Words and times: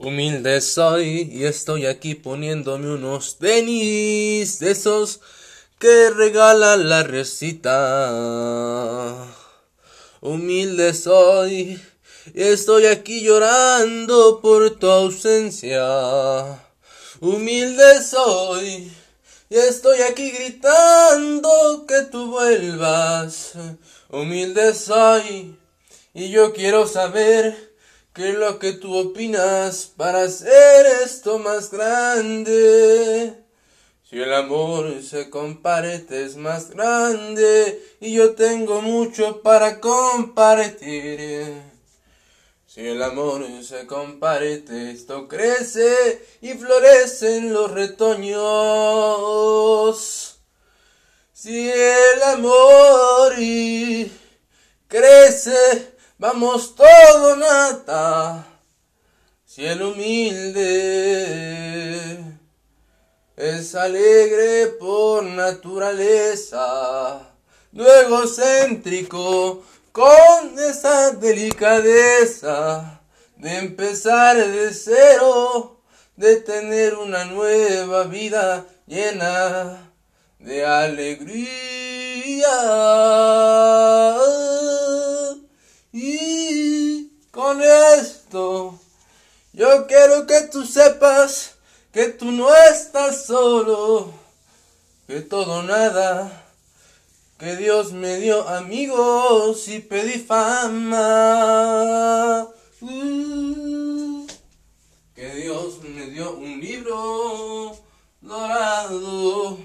Humilde 0.00 0.60
soy 0.60 1.28
y 1.32 1.44
estoy 1.44 1.86
aquí 1.86 2.14
poniéndome 2.14 2.88
unos 2.88 3.38
tenis 3.38 4.60
de 4.60 4.70
esos 4.70 5.18
que 5.80 6.10
regala 6.10 6.76
la 6.76 7.02
recita. 7.02 8.14
Humilde 10.20 10.94
soy 10.94 11.82
y 12.32 12.42
estoy 12.42 12.86
aquí 12.86 13.22
llorando 13.22 14.40
por 14.40 14.78
tu 14.78 14.88
ausencia. 14.88 16.62
Humilde 17.20 18.00
soy 18.00 18.92
y 19.50 19.56
estoy 19.56 20.02
aquí 20.02 20.30
gritando 20.30 21.86
que 21.88 22.02
tú 22.02 22.30
vuelvas. 22.30 23.54
Humilde 24.10 24.76
soy 24.76 25.58
y 26.14 26.30
yo 26.30 26.52
quiero 26.52 26.86
saber 26.86 27.67
¿Qué 28.18 28.30
es 28.30 28.34
lo 28.34 28.58
que 28.58 28.72
tú 28.72 28.96
opinas 28.96 29.92
para 29.96 30.22
hacer 30.22 30.86
esto 31.04 31.38
más 31.38 31.70
grande? 31.70 33.32
Si 34.02 34.20
el 34.20 34.34
amor 34.34 35.04
se 35.04 35.30
comparte 35.30 36.24
es 36.24 36.34
más 36.34 36.70
grande 36.70 37.80
y 38.00 38.14
yo 38.14 38.34
tengo 38.34 38.82
mucho 38.82 39.40
para 39.40 39.78
compartir. 39.78 41.62
Si 42.66 42.88
el 42.88 43.00
amor 43.04 43.46
se 43.62 43.86
comparte, 43.86 44.90
esto 44.90 45.28
crece 45.28 46.20
y 46.40 46.54
florecen 46.54 47.52
los 47.52 47.70
retoños. 47.70 48.40
Si 51.32 51.70
el 51.70 52.22
amor 52.24 53.34
crece, 54.88 55.97
Vamos 56.20 56.74
todo 56.74 57.36
nata, 57.36 58.44
el 59.56 59.82
humilde 59.82 60.64
es 63.36 63.74
alegre 63.76 64.66
por 64.80 65.22
naturaleza, 65.22 67.20
luego 67.70 68.26
céntrico 68.26 69.62
con 69.92 70.58
esa 70.58 71.12
delicadeza 71.12 73.00
de 73.36 73.58
empezar 73.58 74.36
de 74.44 74.74
cero, 74.74 75.82
de 76.16 76.40
tener 76.40 76.96
una 76.96 77.26
nueva 77.26 78.02
vida 78.04 78.66
llena 78.88 79.92
de 80.40 80.66
alegría. 80.66 81.48
Y 85.92 87.10
con 87.30 87.62
esto 87.62 88.78
yo 89.52 89.86
quiero 90.08 90.26
que 90.26 90.40
tú 90.48 90.64
sepas 90.64 91.54
que 91.92 92.08
tú 92.08 92.32
no 92.32 92.48
estás 92.54 93.26
solo, 93.26 94.10
que 95.06 95.20
todo 95.20 95.62
nada, 95.62 96.46
que 97.38 97.56
Dios 97.56 97.92
me 97.92 98.16
dio 98.18 98.48
amigos 98.48 99.68
y 99.68 99.80
pedí 99.80 100.18
fama. 100.18 101.28
Uh, 102.80 104.26
que 105.14 105.28
Dios 105.34 105.82
me 105.82 106.06
dio 106.06 106.36
un 106.36 106.60
libro 106.60 107.76
dorado, 108.20 109.58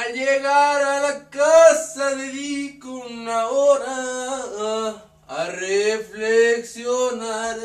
Al 0.00 0.14
llegar 0.14 0.82
a 0.82 1.00
la 1.00 1.28
casa 1.28 2.14
dedico 2.16 2.88
una 2.88 3.48
hora 3.48 5.04
a 5.28 5.46
reflexionar. 5.48 7.58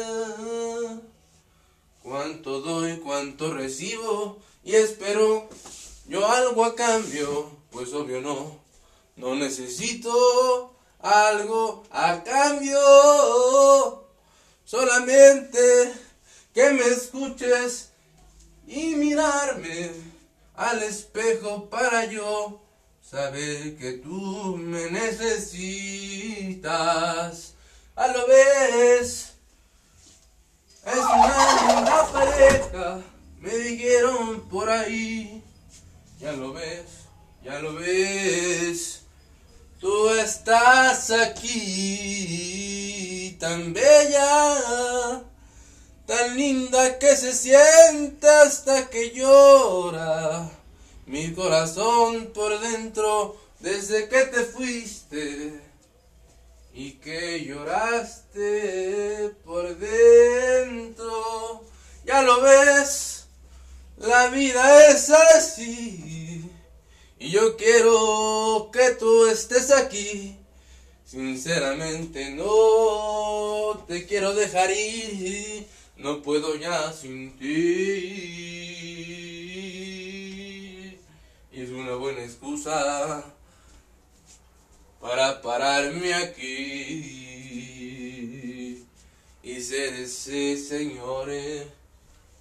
Cuánto 2.04 2.60
doy, 2.60 2.98
cuánto 2.98 3.54
recibo 3.54 4.40
y 4.66 4.76
espero 4.76 5.48
yo 6.10 6.30
algo 6.30 6.66
a 6.66 6.76
cambio, 6.76 7.52
pues 7.72 7.94
obvio 7.94 8.20
no, 8.20 8.60
no 9.16 9.36
necesito 9.36 10.76
algo 11.00 11.84
a 11.90 12.22
cambio. 12.22 14.04
Solamente 14.66 15.94
que 16.54 16.70
me 16.72 16.86
escuches 16.86 17.92
y 18.68 18.96
mirarme 18.96 20.15
al 20.58 20.84
espejo 20.84 21.70
para 21.70 22.06
yo 22.06 22.62
saber 23.02 23.78
que 23.78 23.94
tú 23.94 24.58
me 24.58 24.90
necesitas. 24.92 26.64
A 27.96 28.08
lo 28.08 28.28
ves, 28.28 29.34
es 30.86 30.98
una 30.98 31.64
linda 31.68 32.12
pareja, 32.12 33.02
me 33.40 33.56
dijeron 33.58 34.42
por 34.50 34.70
ahí. 34.70 35.42
Ya 36.20 36.32
lo 36.34 36.54
ves, 36.54 36.86
ya 37.44 37.60
lo 37.60 37.74
ves. 37.76 39.02
Tú 39.80 40.10
estás 40.10 41.12
aquí 41.12 42.36
tan 43.40 43.74
bella, 43.74 45.24
tan 46.06 46.38
linda 46.38 47.00
que 47.00 47.16
se 47.16 47.34
siente 47.34 48.28
hasta 48.28 48.90
que 48.90 49.12
llora 49.12 50.50
mi 51.06 51.34
corazón 51.34 52.32
por 52.34 52.60
dentro 52.60 53.38
desde 53.60 54.08
que 54.08 54.26
te 54.26 54.44
fuiste 54.44 55.60
y 56.74 56.92
que 56.94 57.46
lloraste 57.46 59.32
por 59.44 59.78
dentro. 59.78 61.64
Ya 62.06 62.22
lo 62.22 62.42
ves, 62.42 63.26
la 63.98 64.28
vida 64.28 64.88
es 64.90 65.10
así. 65.10 66.52
Y 67.18 67.32
yo 67.32 67.56
quiero 67.56 68.70
que 68.72 68.92
tú 68.92 69.28
estés 69.28 69.72
aquí. 69.72 70.38
Sinceramente 71.06 72.32
no 72.32 73.86
te 73.88 74.06
quiero 74.06 74.34
dejar 74.34 74.70
ir. 74.72 75.66
No 75.98 76.22
puedo 76.22 76.56
ya 76.56 76.92
sin 76.94 77.38
ti. 77.38 77.46
Y 81.52 81.62
es 81.62 81.70
una 81.70 81.96
buena 81.96 82.24
excusa 82.24 83.24
para 85.00 85.42
pararme 85.42 86.14
aquí. 86.14 87.22
Y 89.44 89.62
ser 89.62 89.94
ese 89.94 90.58
señor 90.58 91.30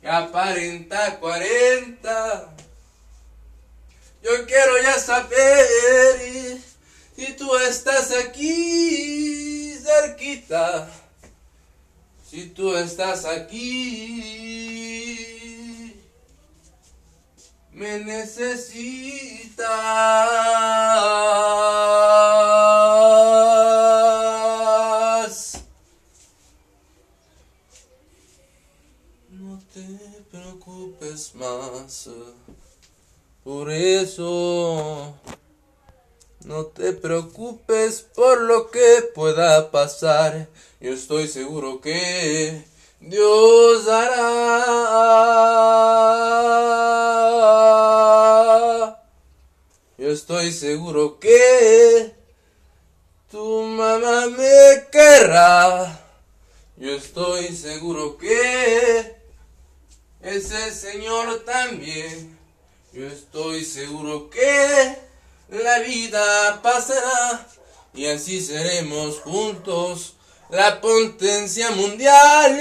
que 0.00 0.08
aparenta 0.08 1.18
40 1.20 2.54
yo 4.24 4.46
quiero 4.46 4.82
ya 4.82 4.98
saber 4.98 6.58
si 7.14 7.34
tú 7.34 7.54
estás 7.58 8.10
aquí 8.10 9.76
cerquita. 9.78 10.90
Si 12.34 12.46
tú 12.48 12.74
estás 12.76 13.24
aquí, 13.26 13.62
me 17.70 18.00
necesitas. 18.00 19.64
No 29.30 29.60
te 29.72 29.86
preocupes 30.32 31.36
más. 31.36 32.10
Por 33.44 33.70
eso, 33.70 35.14
no 36.44 36.66
te 36.66 36.92
preocupes 36.92 38.02
por 38.14 38.42
lo 38.42 38.70
que 38.70 39.02
pueda 39.14 39.70
pasar. 39.70 40.48
Yo 40.80 40.92
estoy 40.92 41.26
seguro 41.26 41.80
que 41.80 42.64
Dios 43.00 43.88
hará. 43.88 44.64
Yo 49.96 50.10
estoy 50.10 50.52
seguro 50.52 51.18
que 51.18 52.14
tu 53.30 53.62
mamá 53.62 54.26
me 54.26 54.86
querrá. 54.92 55.98
Yo 56.76 56.90
estoy 56.90 57.56
seguro 57.56 58.18
que 58.18 59.16
ese 60.20 60.72
Señor 60.72 61.42
también. 61.46 62.38
Yo 62.92 63.06
estoy 63.06 63.64
seguro 63.64 64.28
que 64.28 65.13
la 65.48 65.78
vida 65.80 66.60
pasará 66.62 67.46
y 67.94 68.06
así 68.06 68.40
seremos 68.40 69.20
juntos 69.20 70.14
la 70.50 70.80
potencia 70.80 71.70
mundial. 71.70 72.56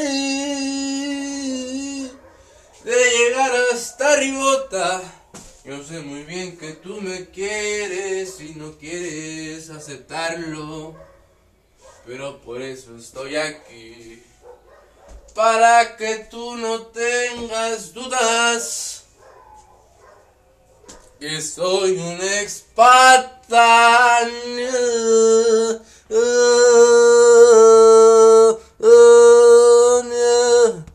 De 2.84 3.12
llegar 3.12 3.52
hasta 3.74 4.18
Ribota 4.18 5.02
Yo 5.64 5.82
sé 5.84 6.02
muy 6.02 6.24
bien 6.24 6.58
que 6.58 6.74
tú 6.74 7.00
me 7.00 7.30
quieres 7.30 8.42
y 8.42 8.56
no 8.56 8.78
quieres 8.78 9.70
aceptarlo, 9.70 10.94
pero 12.06 12.42
por 12.42 12.62
eso 12.62 12.98
estoy 12.98 13.38
aquí, 13.38 14.22
para 15.34 15.96
que 15.96 16.28
tú 16.30 16.58
no 16.58 16.82
tengas 16.88 17.94
dudas 17.94 19.03
que 21.24 21.42
soy 21.42 21.92
un 21.92 22.20
expata. 22.22 23.24